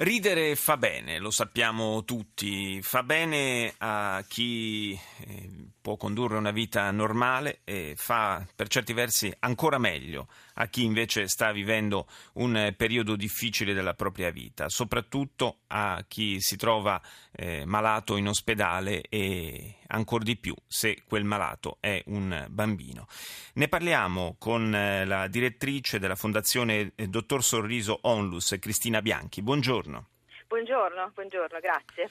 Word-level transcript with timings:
Ridere 0.00 0.54
fa 0.54 0.76
bene, 0.76 1.18
lo 1.18 1.32
sappiamo 1.32 2.04
tutti, 2.04 2.80
fa 2.82 3.02
bene 3.02 3.74
a 3.78 4.24
chi 4.28 4.92
eh, 4.92 5.50
può 5.80 5.96
condurre 5.96 6.36
una 6.36 6.52
vita 6.52 6.88
normale 6.92 7.62
e 7.64 7.94
fa 7.96 8.46
per 8.54 8.68
certi 8.68 8.92
versi 8.92 9.34
ancora 9.40 9.78
meglio 9.78 10.28
a 10.54 10.68
chi 10.68 10.84
invece 10.84 11.26
sta 11.26 11.50
vivendo 11.50 12.06
un 12.34 12.72
periodo 12.76 13.16
difficile 13.16 13.74
della 13.74 13.94
propria 13.94 14.30
vita, 14.30 14.68
soprattutto 14.68 15.62
a 15.66 16.04
chi 16.06 16.40
si 16.40 16.56
trova 16.56 17.02
eh, 17.32 17.64
malato 17.64 18.16
in 18.16 18.28
ospedale 18.28 19.00
e 19.00 19.77
ancora 19.88 20.24
di 20.24 20.36
più 20.36 20.54
se 20.66 21.02
quel 21.06 21.24
malato 21.24 21.78
è 21.80 22.02
un 22.06 22.46
bambino. 22.48 23.06
Ne 23.54 23.68
parliamo 23.68 24.36
con 24.38 24.74
eh, 24.74 25.04
la 25.04 25.26
direttrice 25.28 25.98
della 25.98 26.16
Fondazione 26.16 26.92
eh, 26.94 27.08
Dottor 27.08 27.42
Sorriso 27.42 27.98
Onlus, 28.02 28.56
Cristina 28.60 29.02
Bianchi. 29.02 29.42
Buongiorno. 29.42 30.08
Buongiorno, 30.46 31.10
buongiorno, 31.14 31.58
grazie. 31.60 32.10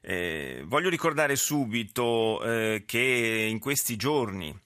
Eh, 0.00 0.62
voglio 0.66 0.88
ricordare 0.88 1.34
subito 1.34 2.42
eh, 2.44 2.84
che 2.86 3.46
in 3.50 3.58
questi 3.58 3.96
giorni 3.96 4.56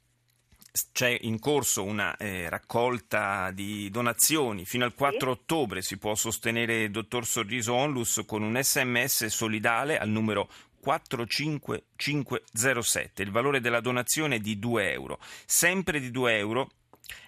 c'è 0.93 1.16
in 1.23 1.38
corso 1.38 1.83
una 1.83 2.16
eh, 2.16 2.49
raccolta 2.49 3.51
di 3.51 3.91
donazioni. 3.91 4.65
Fino 4.65 4.85
al 4.85 4.95
4 4.95 5.19
sì. 5.19 5.27
ottobre 5.27 5.82
si 5.82 5.99
può 5.99 6.15
sostenere 6.15 6.82
il 6.82 6.91
dottor 6.91 7.27
Sorriso 7.27 7.75
Onlus 7.75 8.23
con 8.27 8.43
un 8.43 8.60
sms 8.60 9.27
solidale 9.27 9.99
al 9.99 10.09
numero 10.09 10.49
45507. 10.80 13.23
Il 13.23 13.30
valore 13.30 13.60
della 13.60 13.80
donazione 13.80 14.36
è 14.36 14.40
di 14.40 14.59
2 14.59 14.92
euro. 14.92 15.18
Sempre 15.46 16.00
di 16.00 16.10
2 16.10 16.36
euro 16.36 16.70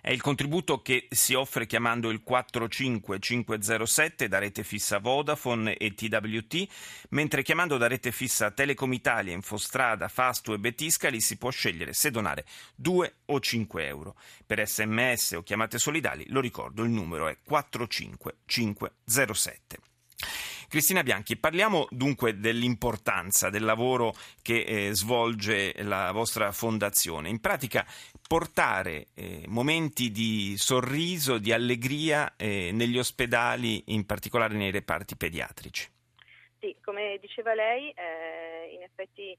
è 0.01 0.11
il 0.11 0.21
contributo 0.21 0.83
che 0.83 1.07
si 1.11 1.35
offre 1.35 1.67
chiamando 1.67 2.11
il 2.11 2.23
45507 2.23 4.29
da 4.29 4.39
rete 4.39 4.63
fissa 4.65 4.99
Vodafone 4.99 5.77
e 5.77 5.95
TWT, 5.95 6.67
mentre 7.11 7.43
chiamando 7.43 7.77
da 7.77 7.87
rete 7.87 8.11
fissa 8.13 8.51
Telecom 8.51 8.93
Italia, 8.93 9.33
Infostrada, 9.33 10.09
Fastu 10.09 10.53
e 10.53 10.59
Betiscali 10.59 11.21
si 11.21 11.37
può 11.37 11.51
scegliere 11.51 11.93
se 11.93 12.11
donare 12.11 12.45
2 12.75 13.15
o 13.27 13.41
5 13.41 13.87
euro. 13.87 14.17
Per 14.47 14.67
sms 14.67 15.33
o 15.33 15.43
chiamate 15.43 15.77
solidali, 15.79 16.25
lo 16.29 16.41
ricordo, 16.41 16.83
il 16.83 16.91
numero 16.91 17.29
è 17.29 17.37
45507. 17.45 19.92
Cristina 20.73 21.03
Bianchi, 21.03 21.37
parliamo 21.37 21.87
dunque 21.91 22.39
dell'importanza 22.39 23.51
del 23.51 23.63
lavoro 23.63 24.15
che 24.41 24.63
eh, 24.63 24.95
svolge 24.95 25.75
la 25.83 26.13
vostra 26.13 26.51
fondazione. 26.51 27.29
In 27.29 27.41
pratica 27.41 27.85
portare 28.27 29.09
eh, 29.13 29.45
momenti 29.49 30.11
di 30.11 30.55
sorriso, 30.57 31.37
di 31.37 31.53
allegria 31.53 32.37
eh, 32.39 32.71
negli 32.73 32.97
ospedali, 32.97 33.83
in 33.89 34.07
particolare 34.07 34.55
nei 34.55 34.71
reparti 34.71 35.15
pediatrici. 35.15 35.91
Sì, 36.59 36.75
come 36.83 37.19
diceva 37.21 37.53
lei, 37.53 37.91
eh, 37.91 38.73
in 38.75 38.83
effetti 38.83 39.37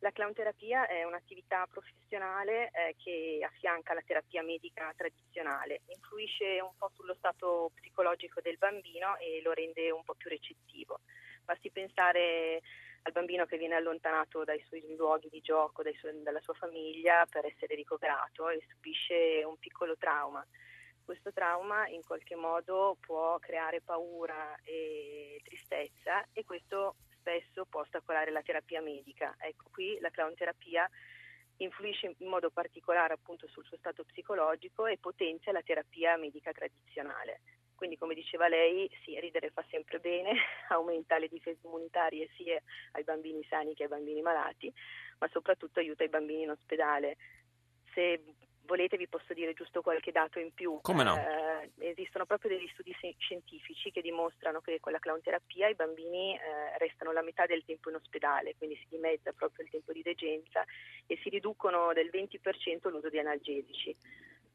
la 0.00 0.12
clownterapia 0.12 0.86
è 0.86 1.04
un'attività 1.04 1.66
professionale 1.70 2.70
eh, 2.70 2.96
che 2.96 3.40
affianca 3.44 3.94
la 3.94 4.02
terapia 4.04 4.42
medica 4.42 4.92
tradizionale, 4.96 5.82
influisce 5.86 6.60
un 6.60 6.72
po' 6.76 6.90
sullo 6.94 7.14
stato 7.14 7.70
psicologico 7.74 8.40
del 8.40 8.56
bambino 8.56 9.16
e 9.18 9.40
lo 9.42 9.52
rende 9.52 9.90
un 9.90 10.02
po' 10.02 10.14
più 10.14 10.30
recettivo. 10.30 11.00
Basti 11.44 11.70
pensare 11.70 12.62
al 13.02 13.12
bambino 13.12 13.44
che 13.44 13.58
viene 13.58 13.74
allontanato 13.74 14.44
dai 14.44 14.62
suoi 14.66 14.94
luoghi 14.96 15.28
di 15.28 15.40
gioco, 15.40 15.82
suoi, 15.94 16.22
dalla 16.22 16.40
sua 16.40 16.54
famiglia 16.54 17.26
per 17.26 17.44
essere 17.44 17.74
ricoverato 17.74 18.48
e 18.48 18.62
subisce 18.70 19.42
un 19.44 19.58
piccolo 19.58 19.96
trauma. 19.96 20.44
Questo 21.04 21.32
trauma 21.32 21.88
in 21.88 22.02
qualche 22.04 22.36
modo 22.36 22.96
può 23.00 23.38
creare 23.38 23.80
paura 23.80 24.56
e 24.62 25.40
tristezza 25.42 26.24
e 26.32 26.44
questo 26.44 26.96
spesso 27.20 27.66
può 27.66 27.82
ostacolare 27.82 28.30
la 28.30 28.42
terapia 28.42 28.80
medica. 28.80 29.36
Ecco, 29.38 29.68
qui 29.70 29.98
la 30.00 30.10
clown 30.10 30.34
terapia 30.34 30.88
influisce 31.58 32.14
in 32.18 32.28
modo 32.28 32.50
particolare 32.50 33.12
appunto 33.12 33.46
sul 33.46 33.64
suo 33.64 33.76
stato 33.76 34.04
psicologico 34.04 34.86
e 34.86 34.98
potenzia 34.98 35.52
la 35.52 35.62
terapia 35.62 36.16
medica 36.16 36.52
tradizionale. 36.52 37.40
Quindi 37.74 37.96
come 37.96 38.14
diceva 38.14 38.48
lei, 38.48 38.90
sì, 39.04 39.18
ridere 39.20 39.50
fa 39.50 39.64
sempre 39.70 40.00
bene, 40.00 40.32
aumenta 40.68 41.18
le 41.18 41.28
difese 41.28 41.60
immunitarie 41.64 42.28
sia 42.34 42.60
ai 42.92 43.04
bambini 43.04 43.44
sani 43.48 43.74
che 43.74 43.84
ai 43.84 43.88
bambini 43.88 44.20
malati, 44.20 44.72
ma 45.18 45.28
soprattutto 45.28 45.80
aiuta 45.80 46.04
i 46.04 46.08
bambini 46.08 46.42
in 46.42 46.50
ospedale. 46.50 47.16
Se 47.94 48.22
volete 48.70 48.96
vi 48.96 49.08
posso 49.08 49.34
dire 49.34 49.52
giusto 49.52 49.82
qualche 49.82 50.12
dato 50.12 50.38
in 50.38 50.54
più. 50.54 50.78
Come 50.80 51.02
no? 51.02 51.16
Eh, 51.16 51.70
esistono 51.90 52.24
proprio 52.24 52.50
degli 52.56 52.70
studi 52.72 52.94
scientifici 53.18 53.90
che 53.90 54.00
dimostrano 54.00 54.60
che 54.60 54.78
con 54.78 54.92
la 54.92 55.00
clown 55.00 55.20
terapia 55.20 55.66
i 55.66 55.74
bambini 55.74 56.36
eh, 56.36 56.78
restano 56.78 57.10
la 57.10 57.22
metà 57.22 57.46
del 57.46 57.64
tempo 57.64 57.90
in 57.90 57.96
ospedale, 57.96 58.54
quindi 58.56 58.76
si 58.76 58.86
dimezza 58.88 59.32
proprio 59.32 59.64
il 59.64 59.70
tempo 59.70 59.92
di 59.92 60.02
degenza 60.02 60.64
e 61.06 61.18
si 61.20 61.28
riducono 61.28 61.92
del 61.92 62.10
20% 62.12 62.88
l'uso 62.88 63.08
di 63.08 63.18
analgesici 63.18 63.94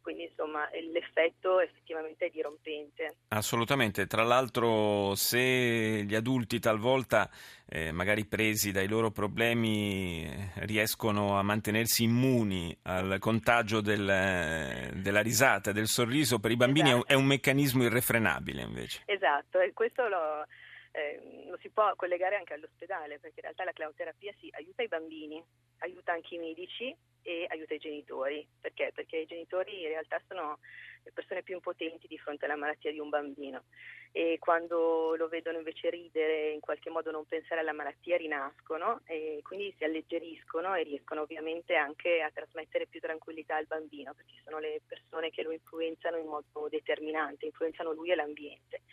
quindi 0.06 0.26
insomma 0.26 0.70
l'effetto 0.92 1.60
effettivamente 1.60 2.28
è 2.28 2.30
dirompente. 2.30 3.16
Assolutamente, 3.30 4.06
tra 4.06 4.22
l'altro 4.22 5.16
se 5.16 6.04
gli 6.06 6.14
adulti 6.14 6.60
talvolta 6.60 7.28
eh, 7.68 7.92
magari 7.92 8.24
presi 8.26 8.72
dai 8.72 8.88
loro 8.88 9.10
problemi 9.10 10.24
eh, 10.24 10.52
riescono 10.68 11.40
a 11.40 11.42
mantenersi 11.42 12.04
immuni 12.04 12.78
al 12.84 13.18
contagio 13.18 13.82
del, 13.82 14.92
della 14.94 15.22
risata, 15.22 15.72
del 15.72 15.88
sorriso, 15.88 16.38
per 16.38 16.52
i 16.52 16.56
bambini 16.56 16.90
esatto. 16.90 17.08
è, 17.08 17.14
un, 17.14 17.18
è 17.18 17.22
un 17.24 17.26
meccanismo 17.26 17.82
irrefrenabile 17.82 18.62
invece. 18.62 19.02
Esatto, 19.08 19.60
e 19.60 19.74
questo 19.74 20.08
lo 20.08 20.46
eh, 20.92 21.48
lo 21.50 21.58
si 21.62 21.70
può 21.70 21.96
collegare 21.96 22.36
anche 22.36 22.54
all'ospedale, 22.54 23.18
perché 23.18 23.38
in 23.38 23.46
realtà 23.46 23.64
la 23.64 23.74
clownterapia 23.74 24.32
sì, 24.40 24.50
aiuta 24.54 24.84
i 24.84 24.88
bambini, 24.88 25.44
aiuta 25.80 26.12
anche 26.14 26.36
i 26.36 26.38
medici 26.38 26.96
e 27.26 27.46
aiuta 27.50 27.74
i 27.74 27.80
genitori. 27.80 28.48
Perché? 28.62 28.92
Perché 28.94 29.18
i 29.18 29.26
genitori 29.26 29.82
in 29.82 29.88
realtà 29.88 30.22
sono 30.28 30.60
le 31.04 31.12
persone 31.12 31.42
più 31.42 31.56
impotenti 31.56 32.08
di 32.08 32.18
fronte 32.20 32.46
alla 32.46 32.56
malattia 32.56 32.92
di 32.92 33.00
un 33.00 33.10
bambino 33.10 33.64
e 34.12 34.38
quando 34.40 35.16
lo 35.16 35.28
vedono 35.28 35.58
invece 35.58 35.90
ridere, 35.90 36.52
in 36.52 36.62
qualche 36.62 36.90
modo 36.90 37.12
non 37.12 37.26
pensare 37.26 37.60
alla 37.60 37.74
malattia, 37.74 38.16
rinascono 38.16 39.02
e 39.06 39.42
quindi 39.44 39.74
si 39.78 39.84
alleggeriscono 39.84 40.74
e 40.74 40.84
riescono 40.84 41.22
ovviamente 41.22 41.76
anche 41.76 42.22
a 42.22 42.32
trasmettere 42.32 42.88
più 42.88 43.02
tranquillità 43.02 43.58
al 43.58 43.66
bambino, 43.66 44.14
perché 44.14 44.36
sono 44.44 44.60
le 44.60 44.82
persone 44.88 45.32
che 45.32 45.44
lo 45.44 45.52
influenzano 45.52 46.18
in 46.18 46.28
modo 46.28 46.70
determinante, 46.70 47.46
influenzano 47.46 47.92
lui 47.92 48.12
e 48.12 48.16
l'ambiente 48.16 48.84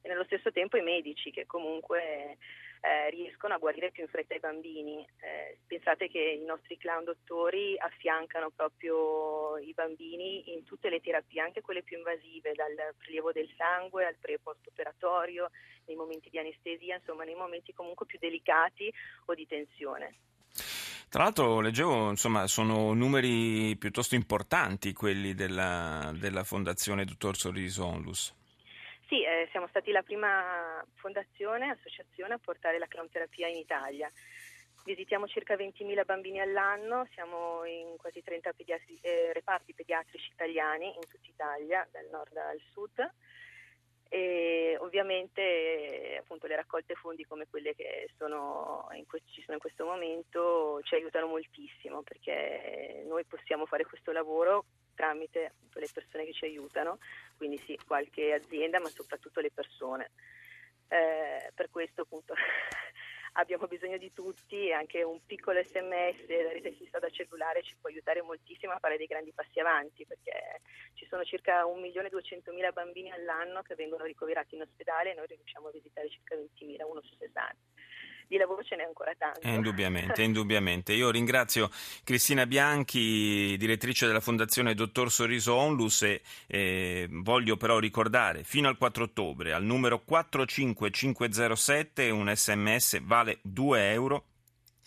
e 0.00 0.08
nello 0.08 0.24
stesso 0.24 0.52
tempo 0.52 0.76
i 0.76 0.82
medici 0.82 1.30
che 1.30 1.46
comunque 1.46 2.38
eh, 2.80 3.10
riescono 3.10 3.54
a 3.54 3.58
guarire 3.58 3.90
più 3.90 4.02
in 4.02 4.08
fretta 4.08 4.34
i 4.34 4.40
bambini. 4.40 5.06
Eh, 5.20 5.58
pensate 5.66 6.08
che 6.08 6.18
i 6.18 6.44
nostri 6.44 6.76
clown 6.76 7.04
dottori 7.04 7.76
affiancano 7.78 8.50
proprio 8.50 9.58
i 9.58 9.72
bambini 9.74 10.52
in 10.52 10.64
tutte 10.64 10.88
le 10.88 11.00
terapie, 11.00 11.40
anche 11.40 11.60
quelle 11.60 11.82
più 11.82 11.98
invasive, 11.98 12.52
dal 12.54 12.94
prelievo 12.96 13.32
del 13.32 13.52
sangue 13.56 14.06
al 14.06 14.16
pre 14.20 14.38
post 14.38 14.66
operatorio, 14.66 15.50
nei 15.86 15.96
momenti 15.96 16.30
di 16.30 16.38
anestesia, 16.38 16.96
insomma 16.96 17.24
nei 17.24 17.34
momenti 17.34 17.72
comunque 17.72 18.06
più 18.06 18.18
delicati 18.20 18.92
o 19.26 19.34
di 19.34 19.46
tensione. 19.46 20.14
Tra 21.08 21.22
l'altro 21.22 21.60
leggevo, 21.60 22.10
insomma, 22.10 22.46
sono 22.46 22.92
numeri 22.92 23.74
piuttosto 23.78 24.14
importanti 24.14 24.92
quelli 24.92 25.32
della, 25.32 26.12
della 26.14 26.44
Fondazione 26.44 27.06
Dottor 27.06 27.34
Sorriso 27.34 27.86
Onlus. 27.86 28.37
Sì, 29.08 29.22
eh, 29.22 29.48
siamo 29.52 29.66
stati 29.68 29.90
la 29.90 30.02
prima 30.02 30.84
fondazione, 30.96 31.70
associazione 31.70 32.34
a 32.34 32.38
portare 32.38 32.78
la 32.78 32.86
clownterapia 32.86 33.48
in 33.48 33.56
Italia. 33.56 34.10
Visitiamo 34.84 35.26
circa 35.26 35.56
20.000 35.56 36.04
bambini 36.04 36.40
all'anno, 36.40 37.06
siamo 37.14 37.64
in 37.64 37.96
quasi 37.96 38.22
30 38.22 38.52
pediatri- 38.52 38.98
eh, 39.00 39.32
reparti 39.32 39.72
pediatrici 39.72 40.30
italiani 40.32 40.88
in 40.94 41.00
tutta 41.08 41.26
Italia, 41.26 41.88
dal 41.90 42.06
nord 42.10 42.36
al 42.36 42.60
sud. 42.70 43.10
E 44.10 44.76
ovviamente 44.80 46.16
appunto, 46.20 46.46
le 46.46 46.56
raccolte 46.56 46.94
fondi 46.94 47.24
come 47.24 47.46
quelle 47.48 47.74
che 47.74 48.08
que- 49.06 49.22
ci 49.26 49.40
sono 49.42 49.54
in 49.54 49.60
questo 49.60 49.84
momento 49.86 50.80
ci 50.82 50.94
aiutano 50.94 51.28
moltissimo 51.28 52.02
perché 52.02 53.04
noi 53.06 53.24
possiamo 53.24 53.64
fare 53.64 53.84
questo 53.86 54.12
lavoro 54.12 54.64
tramite 54.98 55.54
le 55.74 55.88
persone 55.94 56.24
che 56.24 56.32
ci 56.32 56.44
aiutano, 56.44 56.98
quindi 57.36 57.56
sì, 57.58 57.78
qualche 57.86 58.32
azienda, 58.32 58.80
ma 58.80 58.88
soprattutto 58.88 59.40
le 59.40 59.52
persone. 59.52 60.10
Eh, 60.88 61.52
per 61.54 61.70
questo 61.70 62.02
appunto 62.02 62.34
abbiamo 63.38 63.66
bisogno 63.66 63.98
di 63.98 64.10
tutti 64.12 64.68
e 64.68 64.72
anche 64.72 65.02
un 65.02 65.20
piccolo 65.24 65.62
sms 65.62 66.24
da 66.24 66.50
rete 66.50 66.72
fissa 66.72 66.98
da 66.98 67.10
cellulare 67.10 67.62
ci 67.62 67.76
può 67.78 67.90
aiutare 67.90 68.22
moltissimo 68.22 68.72
a 68.72 68.78
fare 68.78 68.96
dei 68.96 69.06
grandi 69.06 69.34
passi 69.34 69.60
avanti 69.60 70.06
perché 70.06 70.62
ci 70.94 71.06
sono 71.06 71.24
circa 71.24 71.64
1.200.000 71.64 72.72
bambini 72.72 73.12
all'anno 73.12 73.60
che 73.60 73.74
vengono 73.74 74.04
ricoverati 74.04 74.54
in 74.54 74.62
ospedale 74.62 75.10
e 75.12 75.14
noi 75.14 75.26
riusciamo 75.26 75.68
a 75.68 75.72
visitare 75.72 76.08
circa 76.08 76.34
20.000, 76.34 76.82
uno 76.88 77.02
su 77.02 77.14
60 77.18 77.67
di 78.28 78.36
lavoro 78.36 78.62
ce 78.62 78.76
n'è 78.76 78.84
ancora 78.84 79.12
tanto. 79.16 79.40
Eh, 79.40 79.54
indubbiamente, 79.54 80.22
indubbiamente. 80.28 80.92
Io 80.92 81.10
ringrazio 81.10 81.70
Cristina 82.04 82.44
Bianchi, 82.46 83.56
direttrice 83.58 84.06
della 84.06 84.20
Fondazione 84.20 84.74
Dottor 84.74 85.10
Sorriso 85.10 85.54
Onlus 85.54 86.02
e 86.02 86.20
eh, 86.46 87.08
voglio 87.10 87.56
però 87.56 87.78
ricordare 87.78 88.44
fino 88.44 88.68
al 88.68 88.76
4 88.76 89.04
ottobre 89.04 89.54
al 89.54 89.64
numero 89.64 90.02
45507 90.04 92.10
un 92.10 92.30
sms 92.34 93.00
vale 93.02 93.38
2 93.42 93.92
euro 93.92 94.24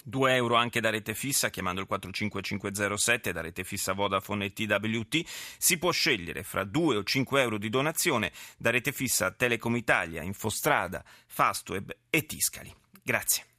2 0.04 0.36
euro 0.36 0.56
anche 0.56 0.80
da 0.80 0.90
rete 0.90 1.14
fissa 1.14 1.50
chiamando 1.50 1.82
il 1.82 1.88
45507 1.88 3.32
da 3.32 3.42
rete 3.42 3.64
fissa 3.64 3.94
Vodafone 3.94 4.46
e 4.46 4.54
TWT. 4.54 5.22
Si 5.58 5.78
può 5.78 5.92
scegliere 5.92 6.44
fra 6.44 6.64
2 6.64 6.98
o 6.98 7.04
5 7.04 7.42
euro 7.42 7.58
di 7.58 7.70
donazione 7.70 8.32
da 8.58 8.72
rete 8.72 8.92
fissa 8.92 9.32
Telecom 9.32 9.76
Italia, 9.76 10.24
Infostrada, 10.24 11.04
Fastweb 11.28 11.96
e 12.10 12.26
Tiscali. 12.26 12.81
Grazie. 13.06 13.44